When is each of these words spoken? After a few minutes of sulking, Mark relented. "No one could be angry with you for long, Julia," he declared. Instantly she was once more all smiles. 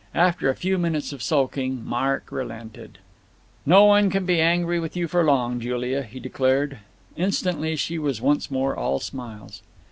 After 0.15 0.49
a 0.49 0.55
few 0.55 0.79
minutes 0.79 1.13
of 1.13 1.21
sulking, 1.21 1.85
Mark 1.85 2.31
relented. 2.31 2.97
"No 3.67 3.85
one 3.85 4.09
could 4.09 4.25
be 4.25 4.41
angry 4.41 4.79
with 4.79 4.97
you 4.97 5.07
for 5.07 5.23
long, 5.23 5.59
Julia," 5.59 6.01
he 6.01 6.19
declared. 6.19 6.79
Instantly 7.15 7.75
she 7.75 7.99
was 7.99 8.19
once 8.19 8.49
more 8.49 8.75
all 8.75 8.99
smiles. 8.99 9.61